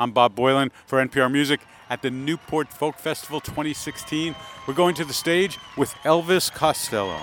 [0.00, 4.36] I'm Bob Boilen for NPR Music at the Newport Folk Festival 2016.
[4.68, 7.16] We're going to the stage with Elvis Costello.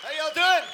[0.00, 0.68] How y'all doing?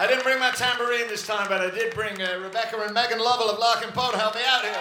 [0.00, 3.20] I didn't bring my tambourine this time, but I did bring uh, Rebecca and Megan
[3.20, 4.74] Lovell of Larkin Poe to help me out here.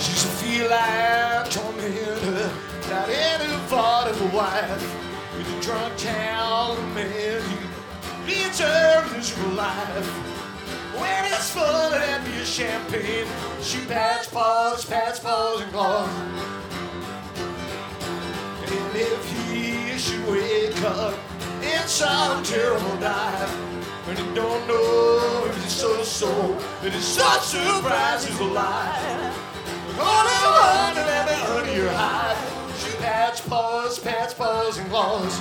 [0.00, 2.52] She's a feline tormentor,
[2.90, 5.02] not any part of a wife.
[5.36, 7.65] With a drunk town man,
[8.26, 10.08] leads her miserable life.
[10.98, 13.26] When it's full of happy champagne,
[13.62, 16.08] she pats paws, pats paws, and claws.
[18.62, 21.14] And if he should wake up
[21.62, 23.50] in some terrible dive,
[24.08, 29.34] and he don't know if he's so so, that he's such surprise he's alive.
[29.96, 32.36] Gonna run and let me under your hide.
[32.78, 35.40] She pats paws, pats paws, and claws.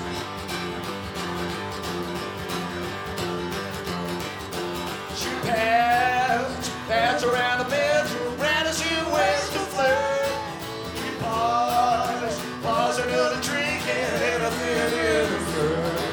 [5.45, 10.27] Pats, pats around the bedroom, brandishing ways to flirt.
[10.95, 16.05] She paws, paws another drink and anything in her.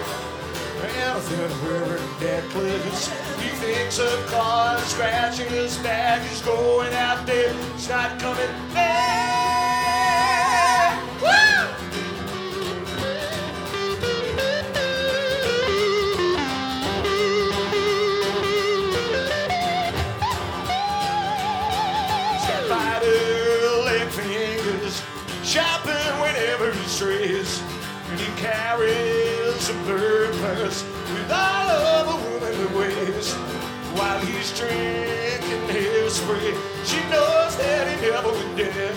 [0.85, 3.09] Anything in her necklace.
[3.41, 6.23] He thinks of cars, scratching his back.
[6.29, 9.42] He's going out there, he's not coming back.
[34.71, 38.95] He's drinking his spray, she knows that he never would dead.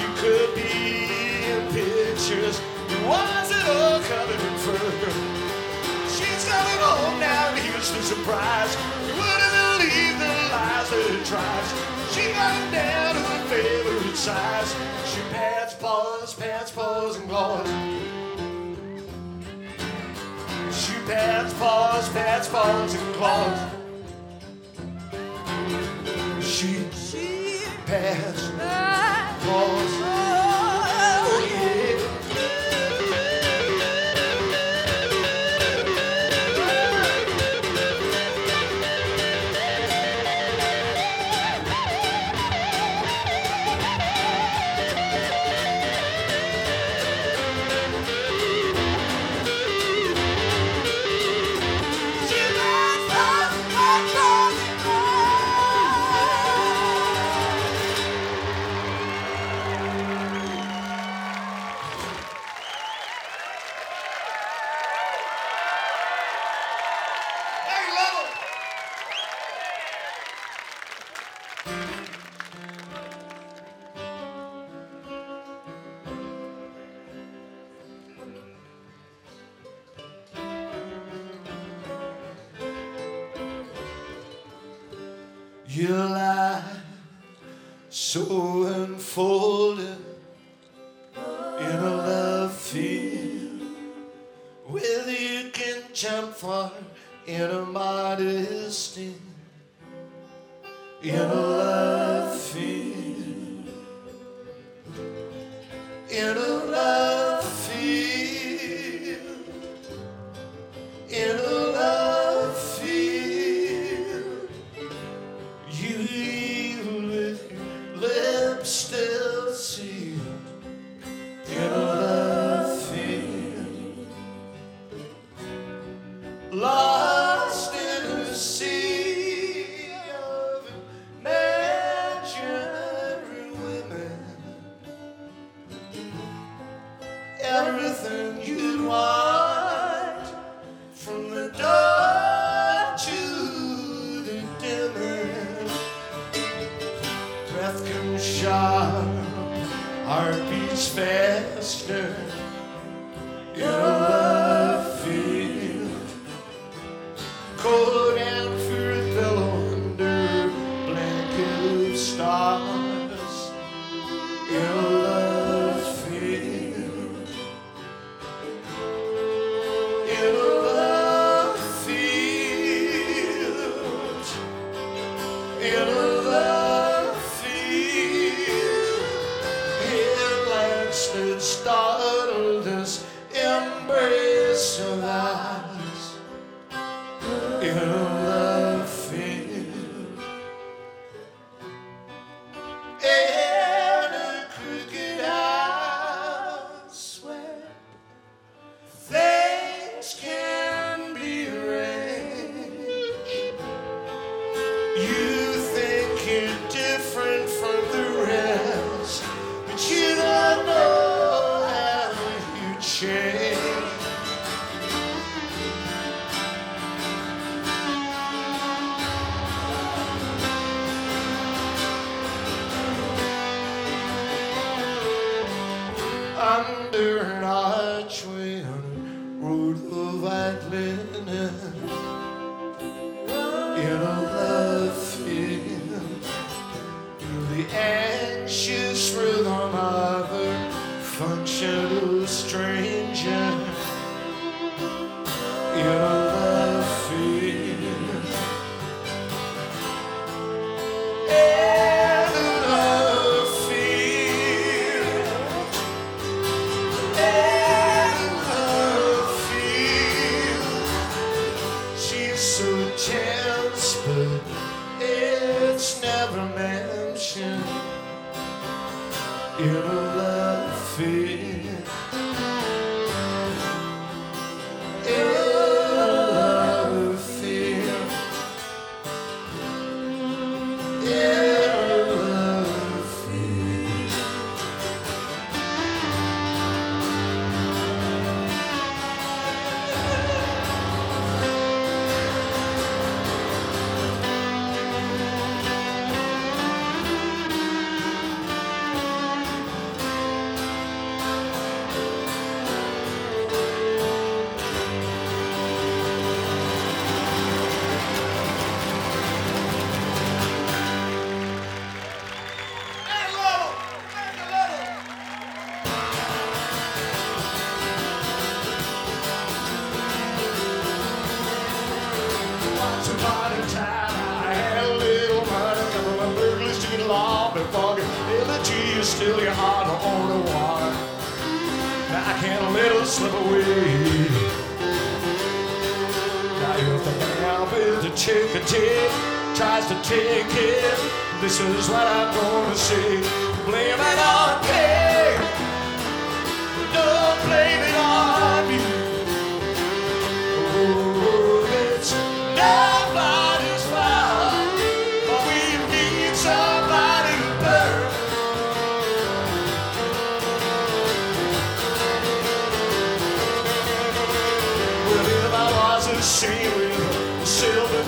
[0.00, 5.40] You could be in pictures, it wasn't all covered in fur.
[6.08, 8.76] She's coming home now, and here's the surprise.
[9.06, 11.68] You wouldn't believe the lies that it tries.
[12.14, 14.74] She got him down to her favorite size.
[15.06, 17.68] She pants, paws, pants, paws, and claws.
[20.74, 23.79] She pants, paws, pants, paws, and claws.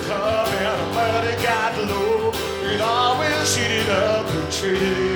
[0.02, 2.32] club and a murder got low.
[2.72, 5.11] It always heated up and treated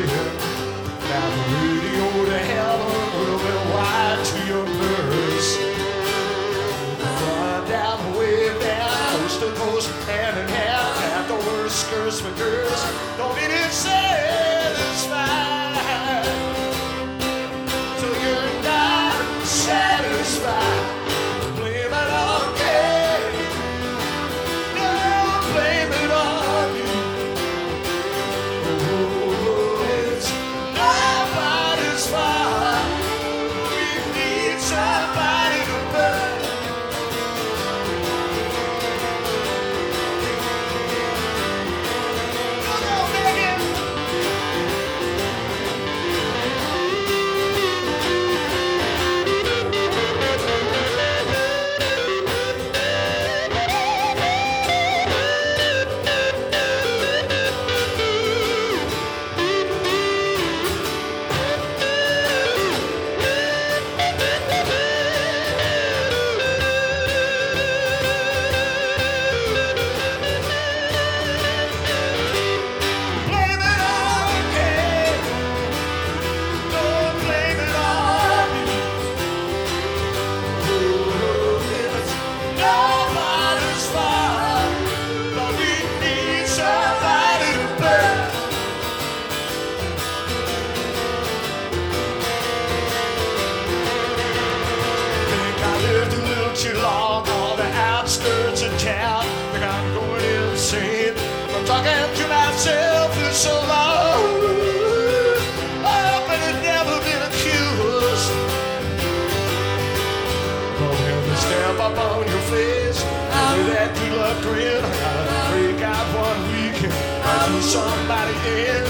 [117.63, 118.84] Somebody in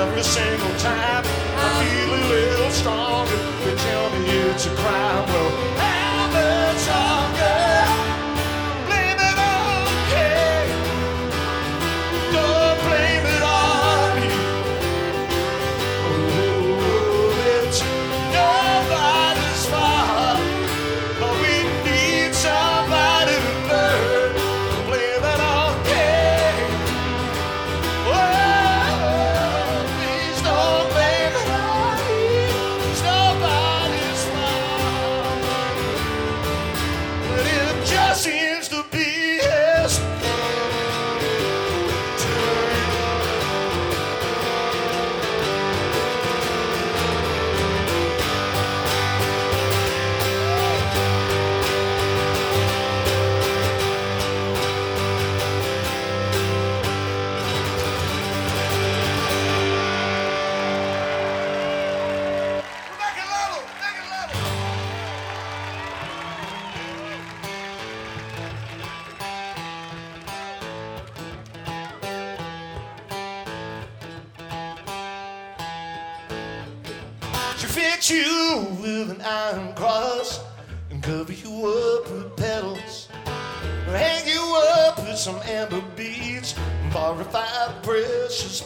[0.00, 1.24] every single time.
[1.24, 3.36] I feel a little stronger.
[3.64, 5.26] They tell me it's a crime.
[5.28, 5.77] Well,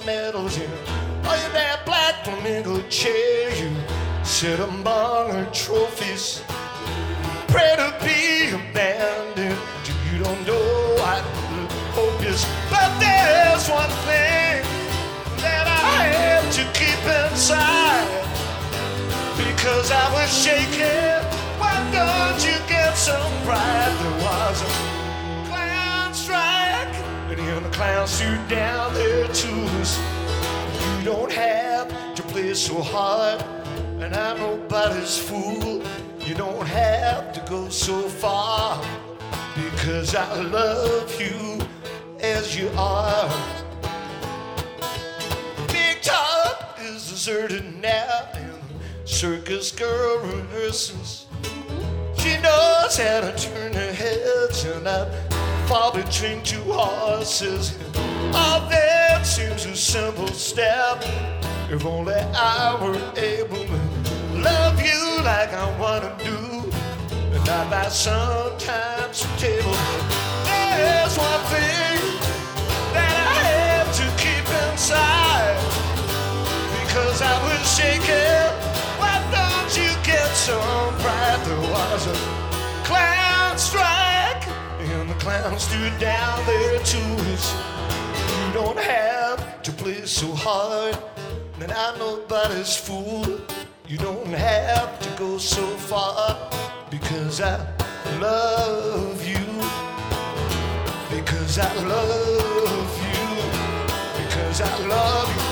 [0.05, 3.71] Oh, you that black flamingo chair you
[4.25, 6.43] sit among her trophies.
[7.47, 9.57] Pray to be abandoned.
[10.11, 11.23] You don't know what
[11.95, 12.45] hope is.
[12.69, 14.67] But there's one thing
[15.39, 16.99] that I have to keep
[17.31, 18.11] inside
[19.39, 21.23] because I was shaking.
[21.61, 23.95] Why don't you get some pride?
[24.01, 24.92] There was
[27.83, 29.99] clowns threw down their tools.
[30.99, 33.43] You don't have to play so hard,
[34.01, 35.83] and I'm nobody's fool.
[36.21, 38.81] You don't have to go so far
[39.57, 41.67] because I love you
[42.21, 43.29] as you are.
[45.67, 48.63] Big top is deserted now, and
[49.05, 51.27] circus girl rehearses.
[52.17, 55.32] She knows how to turn her heads and not
[55.67, 57.77] fall between two horses.
[58.35, 61.03] All that seems a simple step.
[61.71, 63.79] If only I were able to
[64.39, 66.71] love you like I wanna do,
[67.35, 69.77] and not by sometimes table.
[70.45, 72.01] There's one thing
[72.97, 75.57] that I have to keep inside
[76.81, 78.51] because I was shaking.
[79.01, 81.41] Why don't you get some pride?
[81.47, 82.42] There was
[85.23, 87.55] clowns threw down their tools.
[88.39, 90.99] You don't have to play so hard,
[91.61, 93.41] and I'm nobody's fool.
[93.87, 96.51] You don't have to go so far
[96.91, 97.57] because I
[98.19, 99.47] love you.
[101.15, 104.25] Because I love you.
[104.25, 105.52] Because I love you.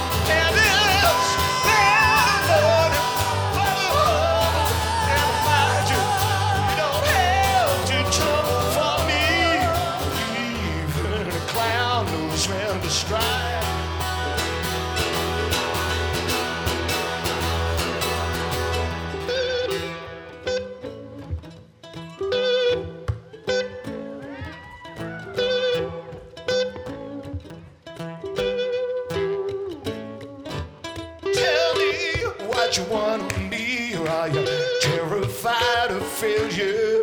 [32.71, 34.45] Me what you want to be, or are you
[34.81, 37.03] terrified of failure?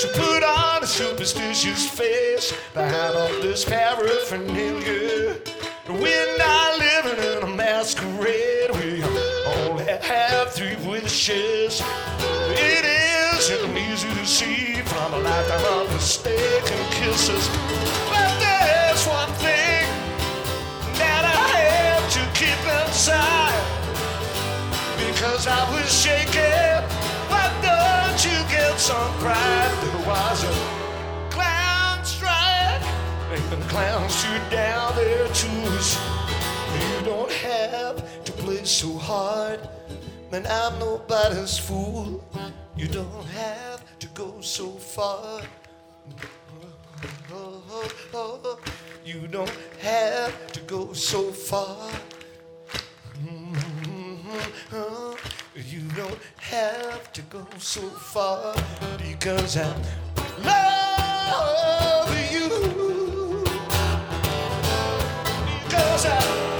[0.00, 5.36] So put on a superstitious face behind all this paraphernalia.
[5.88, 8.70] We're not living in a masquerade.
[8.74, 9.02] We
[9.64, 11.82] only have three wishes.
[12.48, 12.84] It
[13.38, 17.95] isn't easy to see from a lifetime of mistaken kisses.
[25.48, 26.82] I was shaking.
[27.30, 29.74] Why don't you get some pride?
[29.82, 30.54] There was a
[31.30, 32.82] clown strike,
[33.52, 35.98] and clowns threw down their tools.
[36.80, 39.60] You don't have to play so hard,
[40.32, 40.46] man.
[40.48, 42.24] I'm nobody's fool.
[42.76, 45.42] You don't have to go so far.
[49.04, 51.90] You don't have to go so far.
[53.22, 53.76] Mhm.
[55.64, 58.54] You don't have to go so far
[58.98, 59.80] because I'm
[60.44, 63.42] love you.
[65.64, 66.55] Because I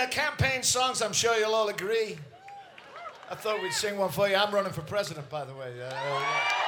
[0.00, 2.16] the campaign songs, I'm sure you'll all agree.
[3.30, 4.36] I thought we'd sing one for you.
[4.36, 5.72] I'm running for president, by the way.
[5.80, 6.60] Uh, yeah.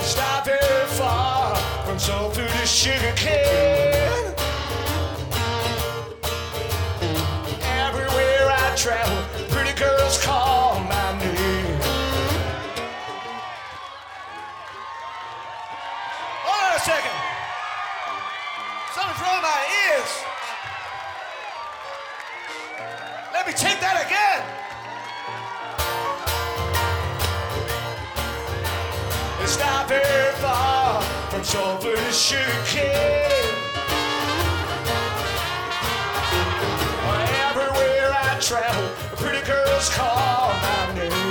[0.00, 0.48] Stop
[0.98, 3.93] far from soul food to sugar cane.
[31.54, 32.42] Silvershire
[37.46, 41.23] Everywhere I travel, pretty girls call my name.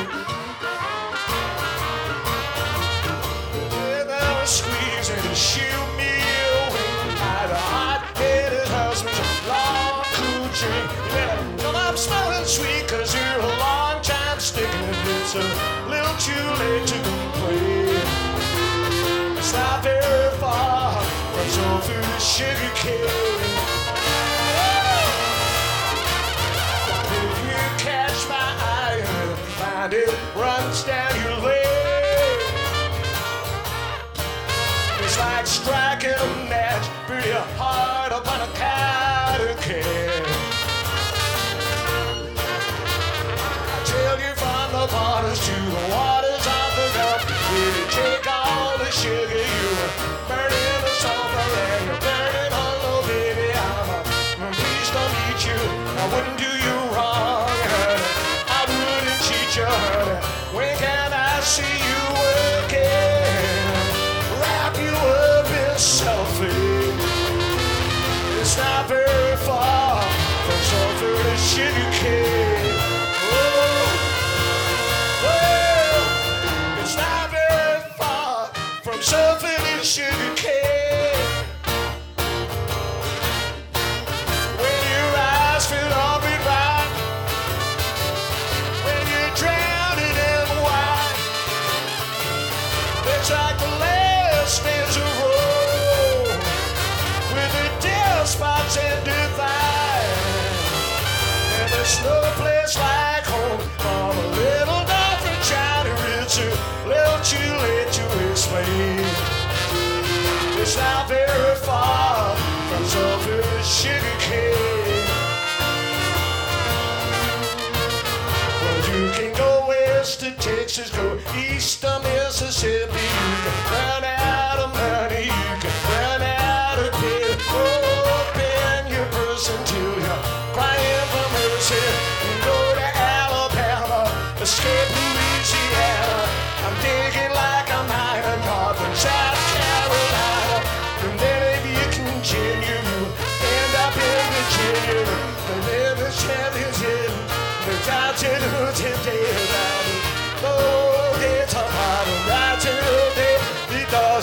[35.13, 39.39] It's like striking a match, put your heart upon a cat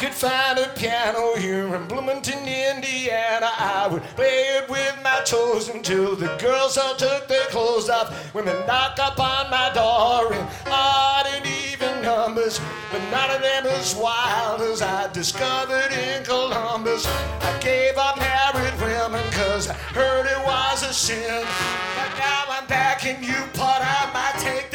[0.00, 5.68] could find a piano here in Bloomington, Indiana, I would play it with my toes
[5.68, 10.46] until the girls all took their clothes off when they knock upon my door in
[10.68, 12.58] odd and even numbers.
[12.90, 17.04] But none of them as wild as I discovered in Columbus.
[17.06, 21.44] I gave up married women cause I heard it was a sin.
[21.94, 24.69] But now I'm back in Newport, I might take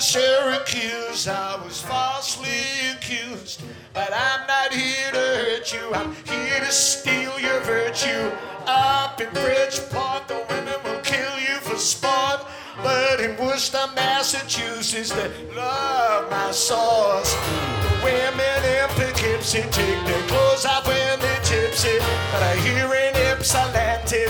[0.00, 2.48] in Syracuse, I was falsely
[2.94, 3.62] accused.
[3.92, 8.30] But I'm not here to hurt you, I'm here to steal your virtue.
[8.66, 12.46] Up in Bridgeport, the women will kill you for sport.
[12.82, 17.34] But in Worcester, Massachusetts, they love my sauce.
[17.34, 21.98] The women in Poughkeepsie take their clothes off when they're tipsy.
[22.32, 24.24] But I hear in Ypsilanti,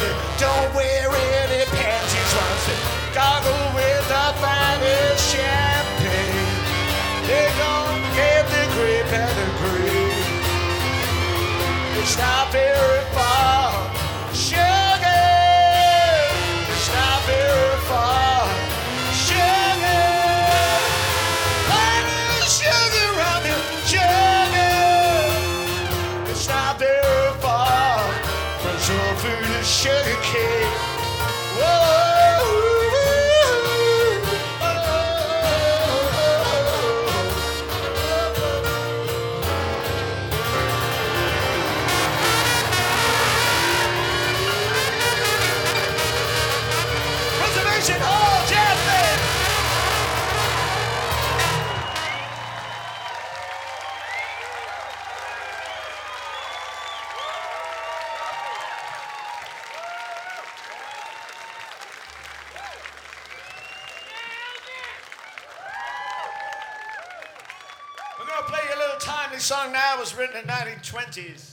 [70.40, 71.49] the 1920s.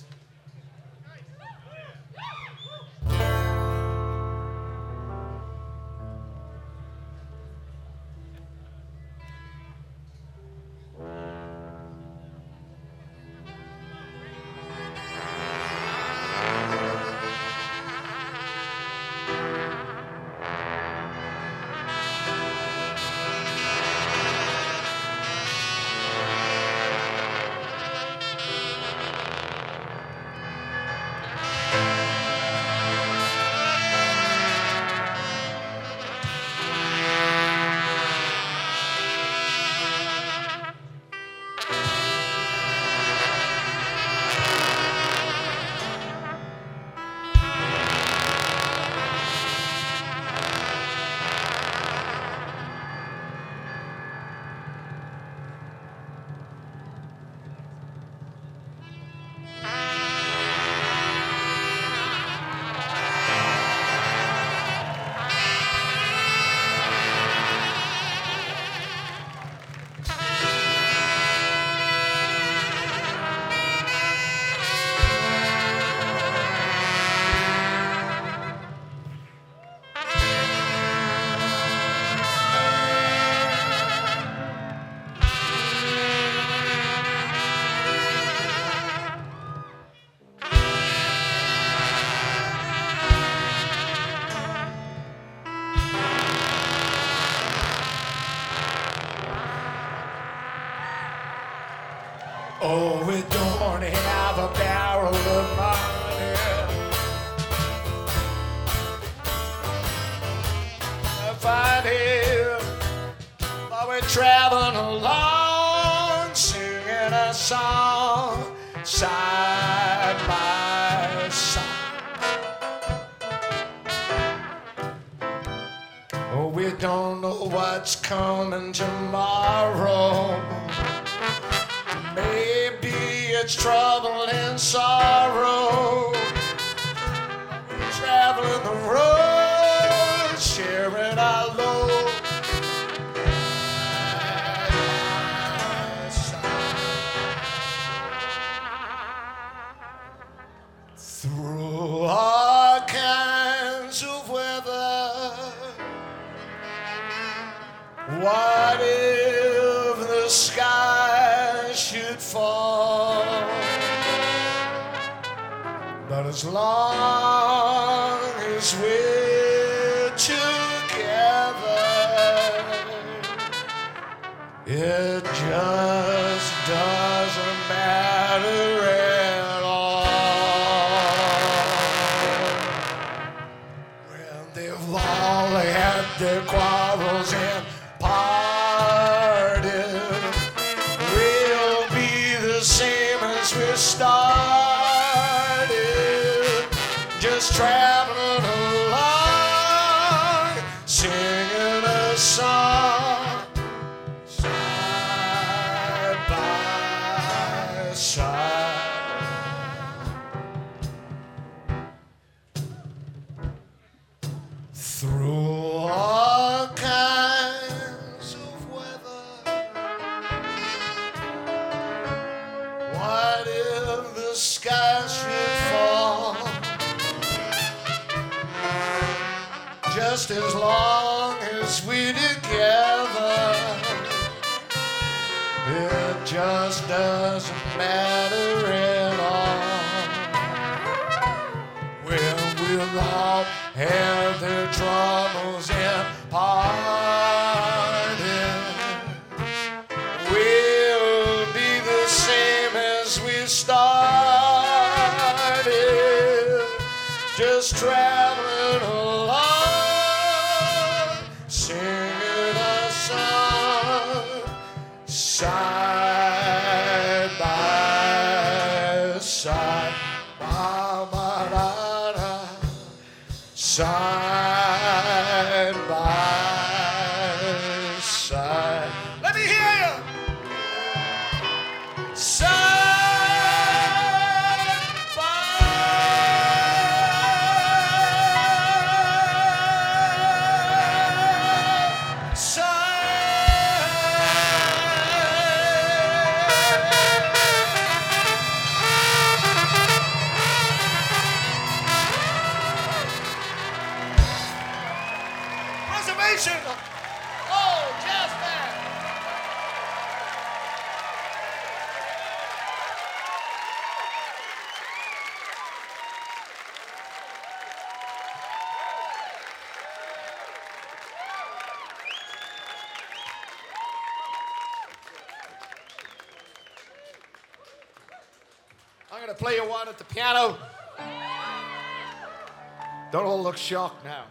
[333.68, 334.24] Shocked now.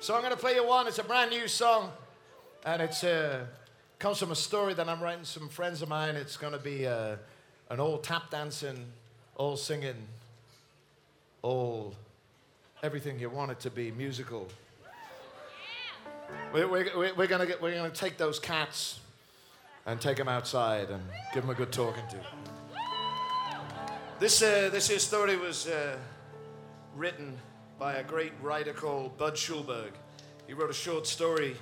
[0.00, 0.86] So I'm going to play you one.
[0.86, 1.90] It's a brand new song,
[2.66, 3.46] and it's uh,
[3.98, 5.24] comes from a story that I'm writing.
[5.24, 6.16] Some friends of mine.
[6.16, 7.16] It's going to be uh,
[7.70, 8.84] an old tap dancing,
[9.38, 10.06] old singing,
[11.42, 11.96] old
[12.82, 14.48] everything you want it to be musical.
[16.52, 19.00] We're, we're, we're going to we're to take those cats
[19.86, 21.02] and take them outside and
[21.32, 22.18] give them a good talking to.
[24.20, 25.96] This uh, this story was uh,
[26.96, 27.38] written
[27.78, 29.92] by a great writer called Bud Schulberg.
[30.46, 31.56] He wrote a short story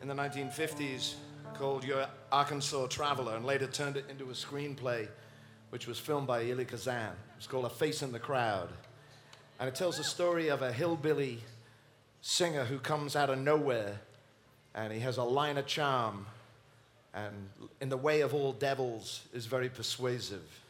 [0.00, 1.14] in the 1950s
[1.54, 5.08] called Your Arkansas Traveler and later turned it into a screenplay
[5.70, 7.12] which was filmed by Elia Kazan.
[7.36, 8.68] It's called A Face in the Crowd.
[9.58, 11.40] And it tells the story of a hillbilly
[12.20, 14.00] singer who comes out of nowhere
[14.74, 16.26] and he has a line of charm
[17.12, 17.34] and
[17.80, 20.60] in the way of all devils is very persuasive.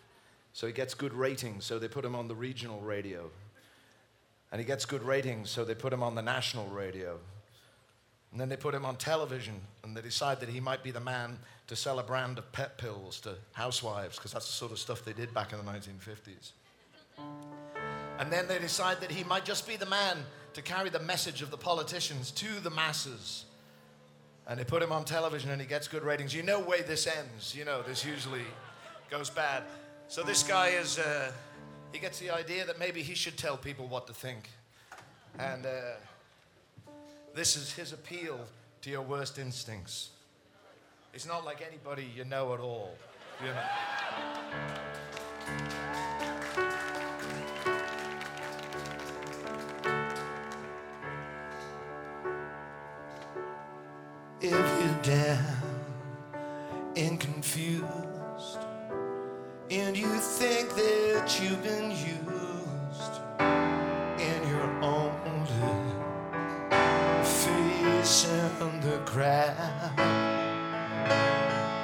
[0.54, 3.30] So he gets good ratings, so they put him on the regional radio.
[4.52, 7.18] And he gets good ratings, so they put him on the national radio.
[8.32, 11.00] And then they put him on television, and they decide that he might be the
[11.00, 14.78] man to sell a brand of pet pills to housewives, because that's the sort of
[14.78, 16.52] stuff they did back in the 1950s.
[18.18, 20.18] And then they decide that he might just be the man
[20.54, 23.44] to carry the message of the politicians to the masses.
[24.46, 26.34] And they put him on television, and he gets good ratings.
[26.34, 27.54] You know way this ends.
[27.54, 28.44] You know, this usually
[29.10, 29.62] goes bad.
[30.08, 31.30] So this guy is, uh,
[31.92, 34.48] he gets the idea that maybe he should tell people what to think.
[35.38, 35.70] And uh,
[37.35, 38.40] this is his appeal
[38.83, 40.11] to your worst instincts.
[41.12, 42.96] It's not like anybody you know at all,
[43.40, 43.62] you know.
[54.42, 55.57] If you're down
[56.96, 58.19] and confused,
[59.70, 65.46] and you think that you've been used, and you're only
[67.22, 69.92] facing the crowd,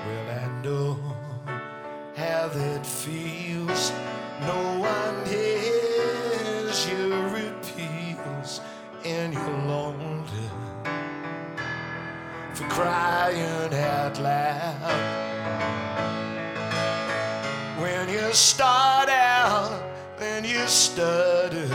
[0.03, 0.99] well, I know
[2.17, 3.93] how that feels.
[4.41, 8.61] No one hears your appeals,
[9.05, 10.51] and you're lonely
[12.53, 16.16] for crying out loud.
[17.87, 19.81] When you start out,
[20.19, 21.69] then you stutter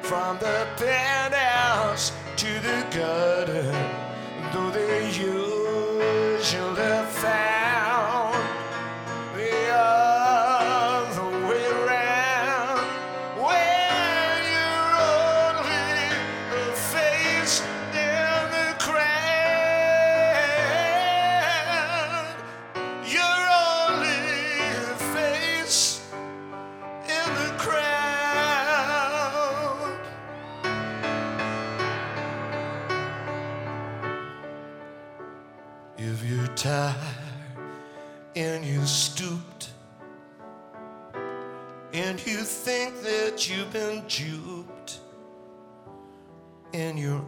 [0.00, 3.73] from the penthouse to the gutter,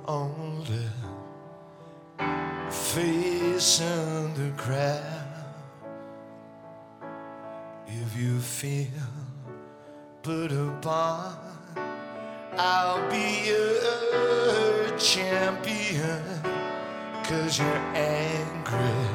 [0.08, 0.88] only
[2.70, 5.02] facing the crowd.
[7.86, 8.86] If you feel
[10.22, 11.36] put upon,
[12.56, 16.22] I'll be your champion.
[17.24, 19.08] Cause you're angry,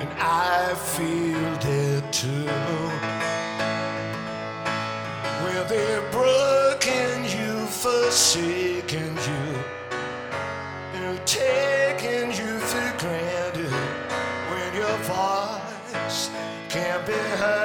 [0.00, 2.91] and I feel it too.
[17.12, 17.61] there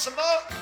[0.00, 0.59] 什么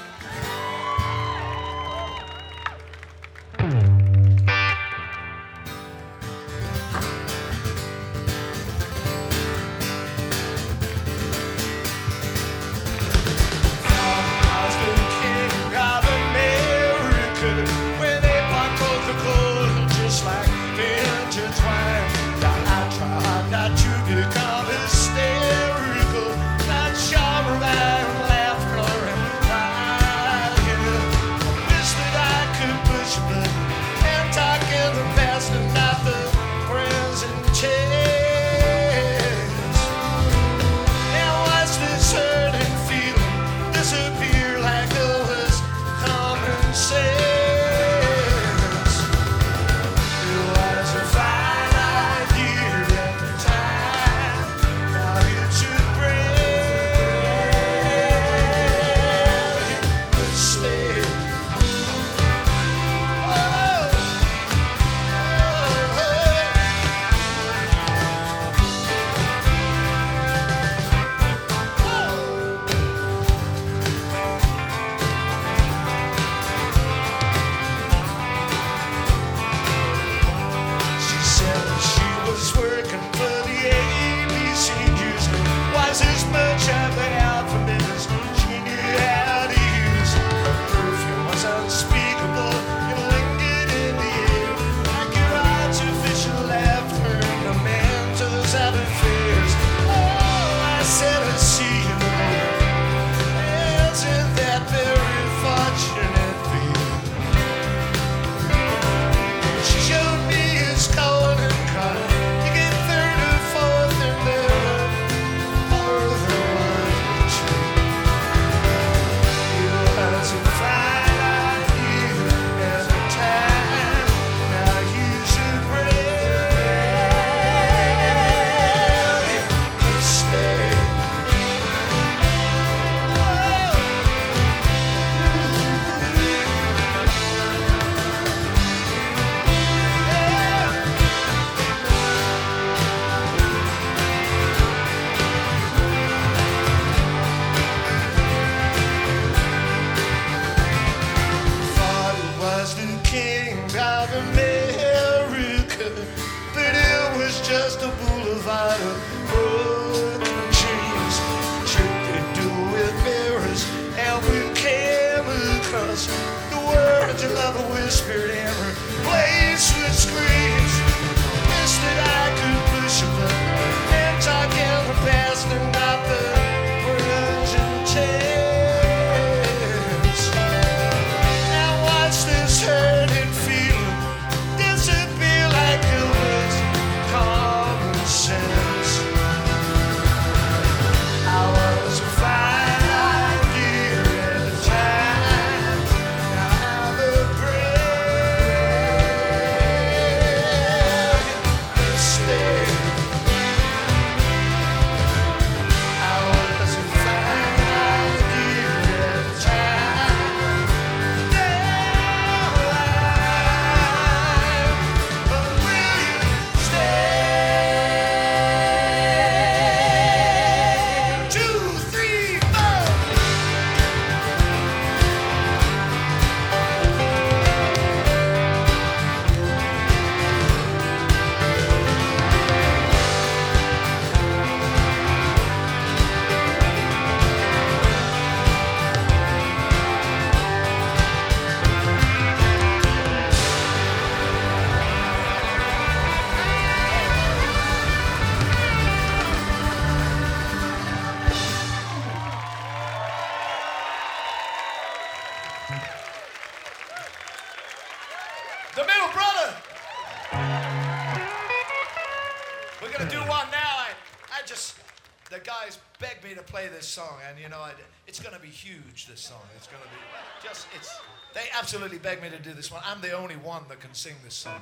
[266.99, 267.73] song, and you know, I,
[268.09, 269.07] it's going to be huge.
[269.07, 270.01] This song, it's going to be
[270.43, 270.91] just it's.
[271.33, 272.83] They absolutely begged me to do this one.
[272.85, 274.61] I'm the only one that can sing this song.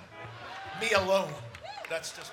[0.81, 1.33] Me alone.
[1.89, 2.33] That's just.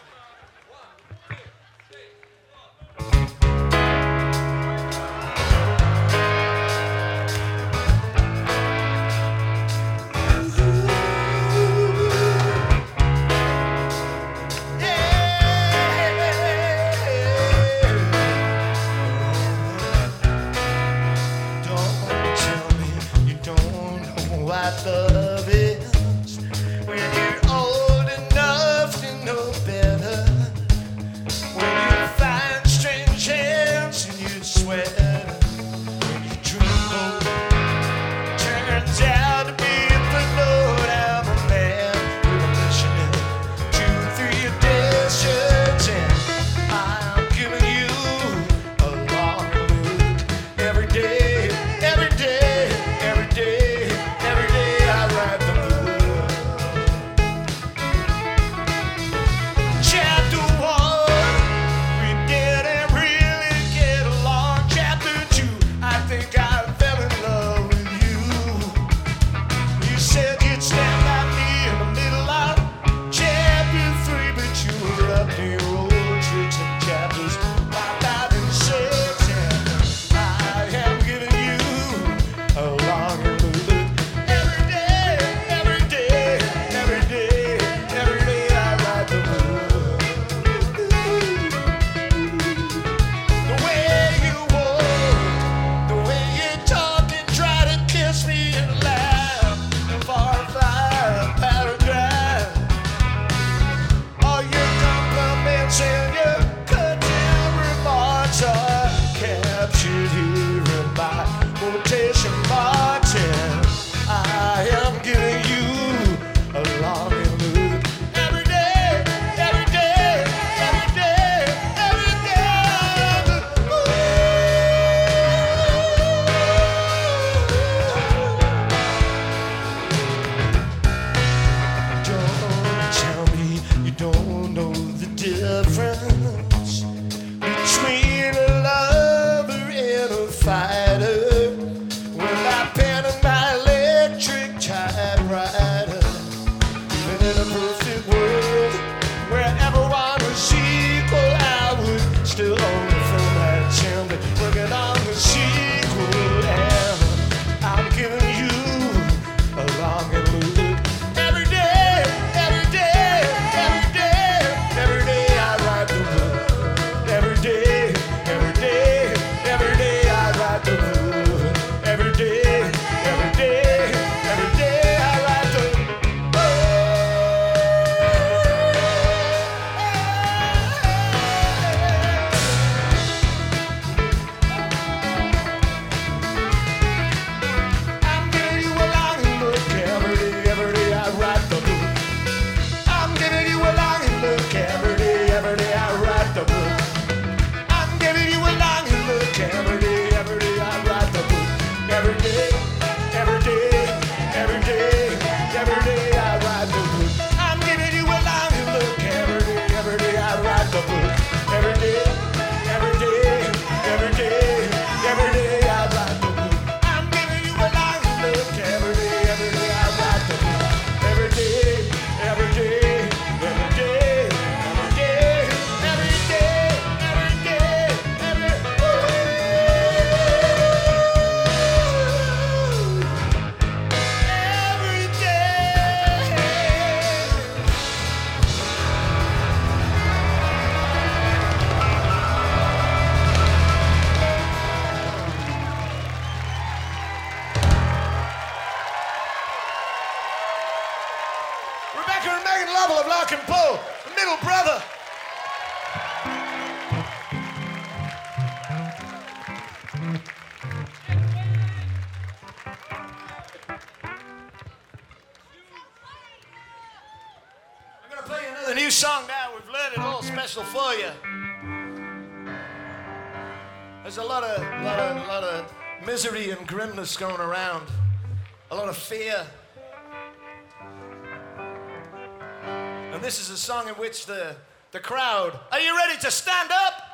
[283.14, 284.56] And this is a song in which the,
[284.92, 287.12] the crowd, are you ready to stand up?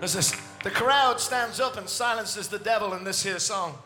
[0.00, 3.78] There's this, the crowd stands up and silences the devil in this here song.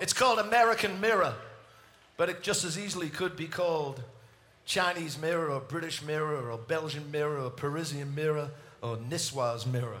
[0.00, 1.34] It's called American Mirror,
[2.16, 4.02] but it just as easily could be called
[4.64, 10.00] Chinese Mirror or British Mirror or Belgian Mirror or Parisian Mirror or Niswa's Mirror.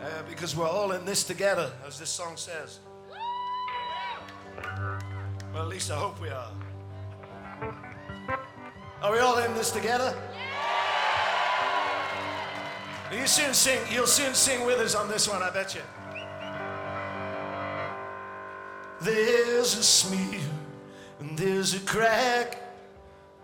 [0.00, 2.78] Uh, because we're all in this together, as this song says.
[5.54, 6.50] Well, at least I hope we are.
[9.00, 10.12] Are we all in this together?
[13.12, 13.78] You soon sing.
[13.88, 15.82] You'll soon sing with us on this one, I bet you.
[19.00, 20.40] There's a smear
[21.20, 22.60] and there's a crack.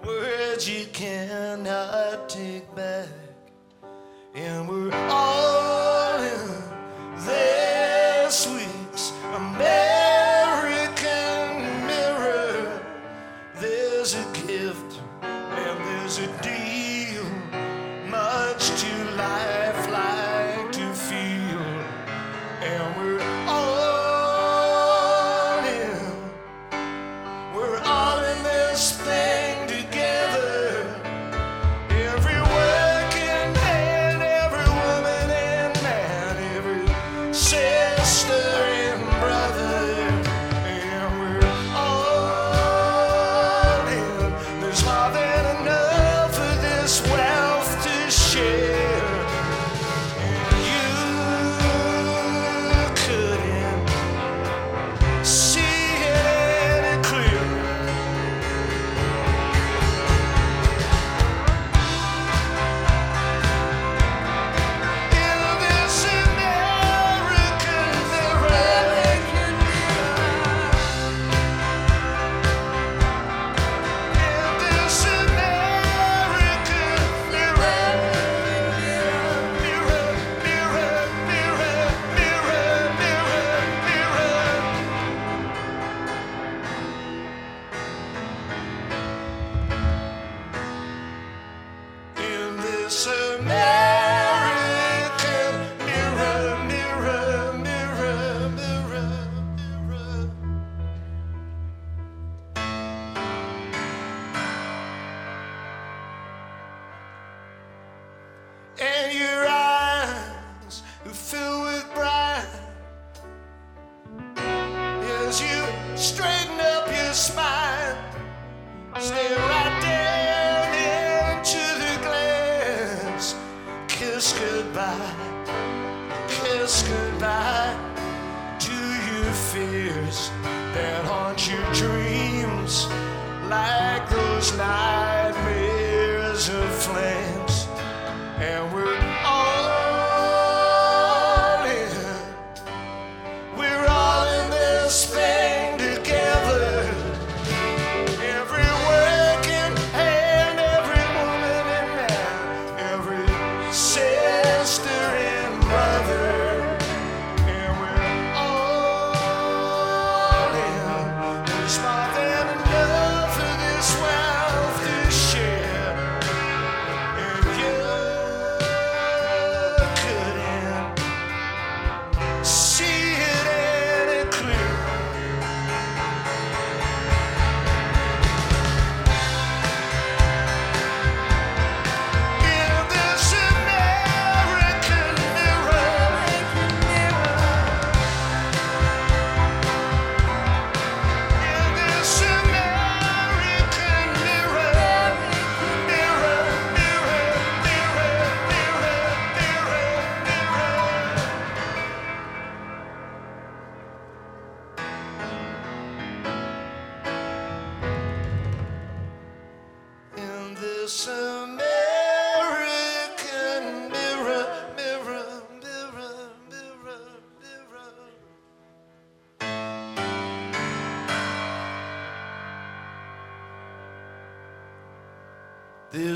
[0.04, 3.06] Words you cannot take back.
[4.34, 6.48] And we're all in
[7.24, 7.59] this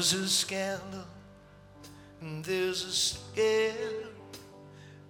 [0.04, 1.06] There's a scandal,
[2.20, 3.72] and there's a scare,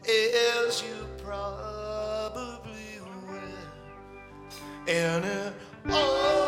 [0.05, 3.43] as you probably aware.
[4.87, 5.53] And it
[5.91, 6.44] all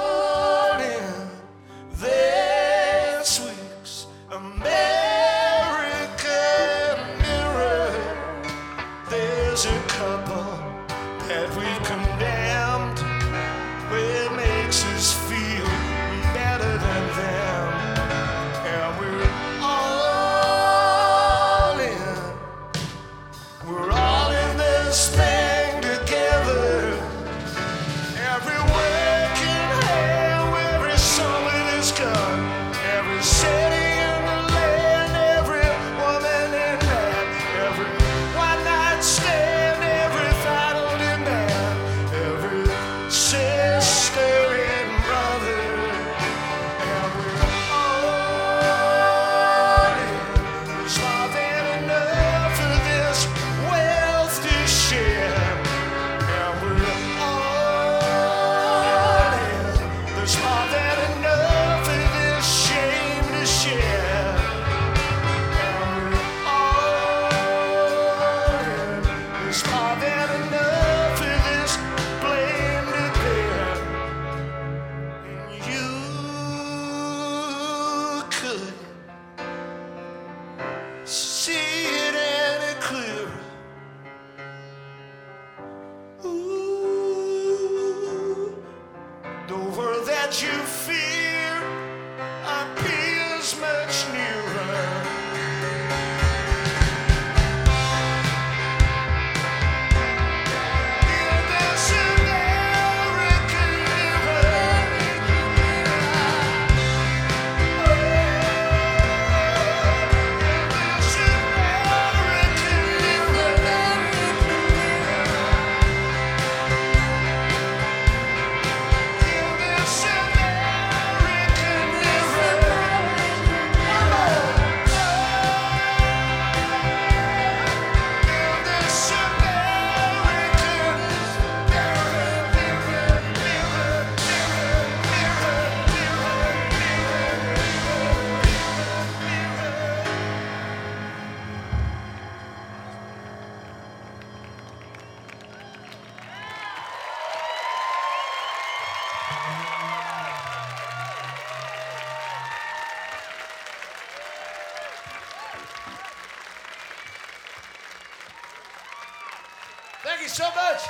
[160.37, 160.82] so much.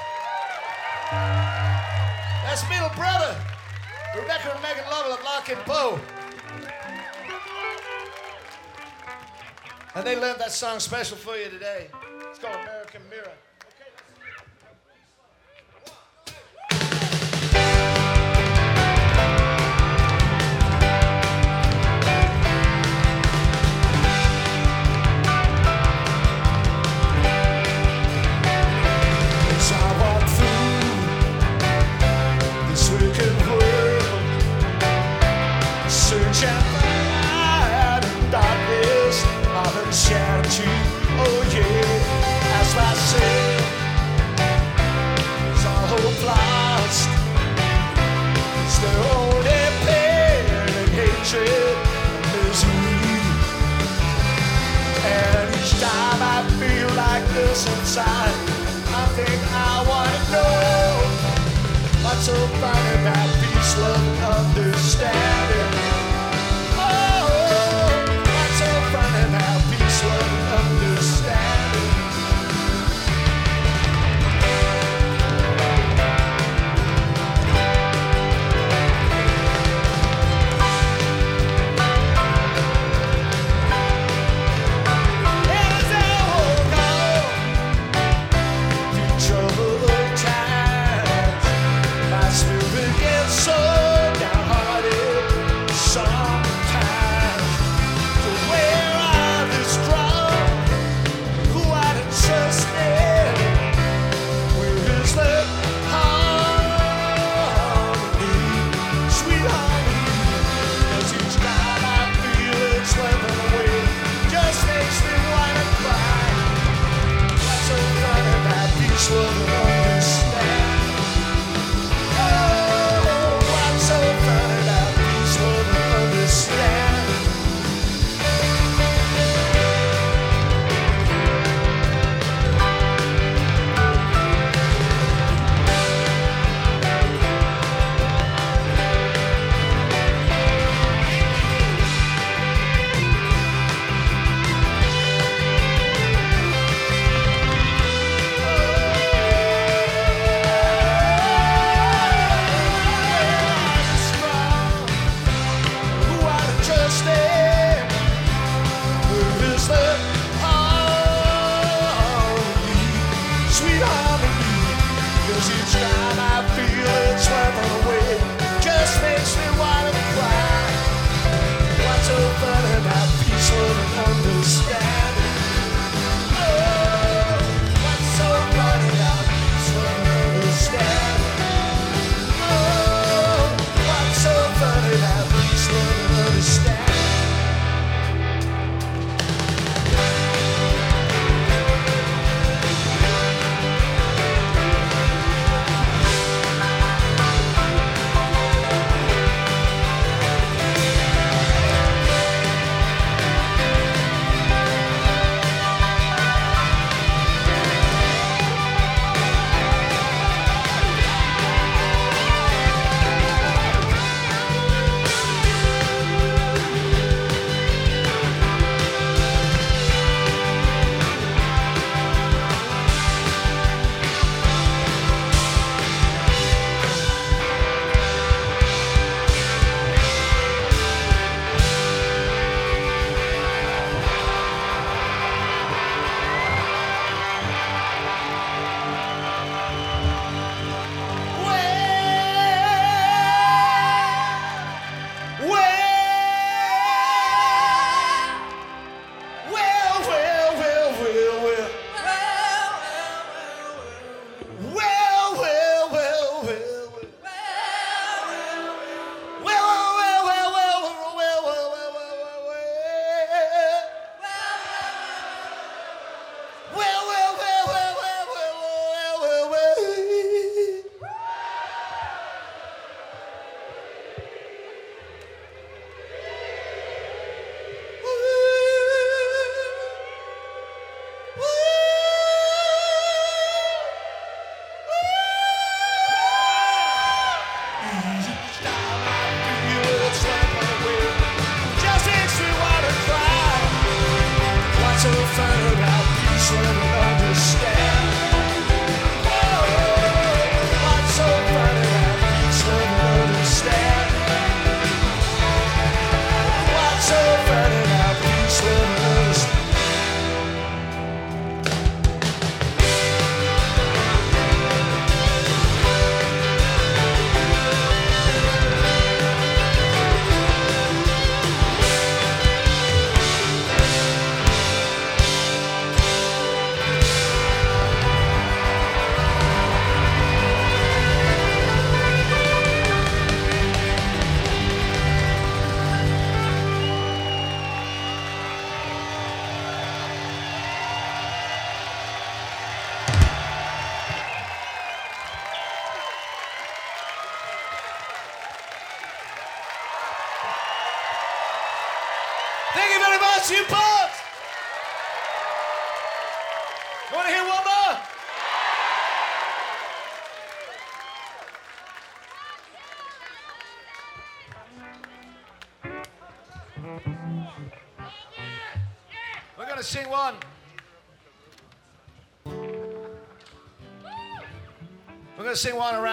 [2.42, 3.36] That's my little brother,
[4.16, 6.00] Rebecca and Megan Lovell of Larkin Poe.
[9.94, 11.86] And they learned that song special for you today.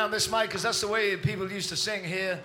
[0.03, 2.37] Around this mic because that's the way people used to sing here.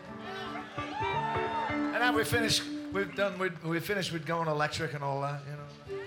[0.77, 2.63] And now we finished.
[2.93, 3.37] We've done.
[3.37, 5.41] We're, we finished with going electric and all that.
[5.45, 6.05] You know.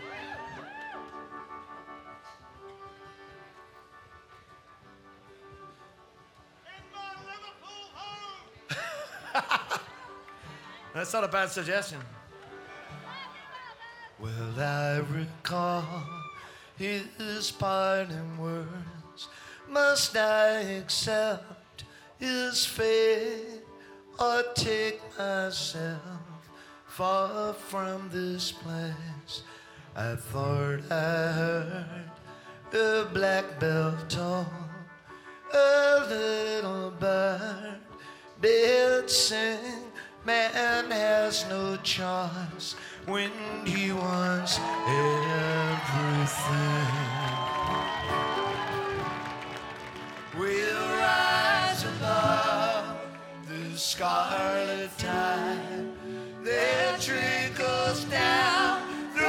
[10.93, 11.99] That's not a bad suggestion.
[14.19, 15.83] Well, I recall
[16.77, 19.00] his parting words?
[19.71, 20.47] Must I
[20.83, 21.85] accept
[22.19, 23.63] his fate
[24.19, 26.49] or take myself
[26.87, 29.43] far from this place?
[29.95, 32.11] I thought I heard
[32.73, 34.45] a black bell toll,
[35.53, 37.79] a little bird
[38.41, 39.85] did sing.
[40.25, 43.31] Man has no choice when
[43.65, 44.59] he wants
[45.79, 47.20] everything.
[50.37, 52.85] We'll rise above
[53.49, 55.89] the scarlet tide
[56.45, 59.25] that trickles down through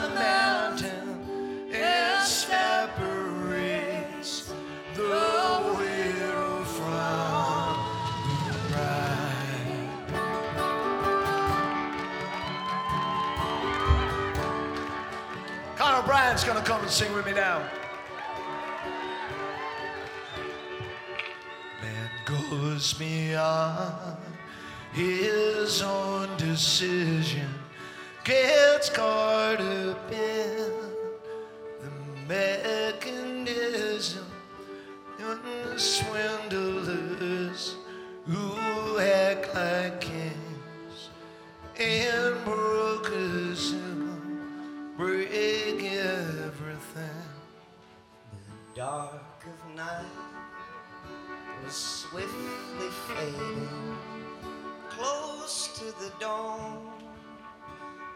[0.00, 1.28] the mountain
[1.74, 3.30] and separates
[4.94, 7.76] the widow from
[8.48, 9.90] the bride.
[15.76, 17.60] Conor Bryant's gonna come and sing with me now.
[22.50, 24.18] Goes beyond
[24.92, 27.48] his own decision,
[28.24, 30.70] gets caught up in
[31.80, 31.90] the
[32.28, 34.26] mechanism,
[35.18, 37.76] and the swindlers
[38.26, 41.10] who act like kings
[41.78, 44.08] and brokers who
[44.96, 47.26] break everything.
[48.32, 50.06] The dark of night
[51.64, 53.68] was swiftly fading,
[54.88, 56.90] close to the dawn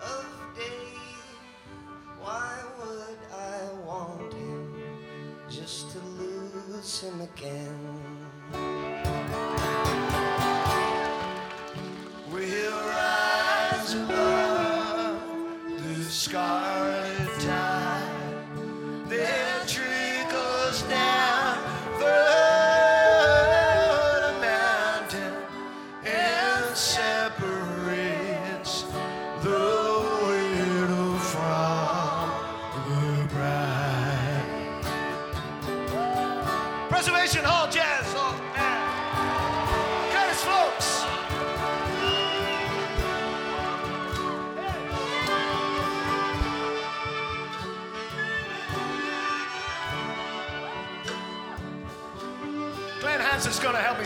[0.00, 0.26] of
[0.56, 0.96] day.
[2.18, 4.82] Why would I want him
[5.48, 8.79] just to lose him again?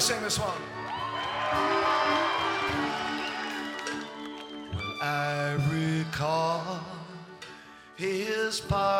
[0.04, 0.50] Sing this one.
[5.00, 6.80] I recall
[7.96, 8.93] his parting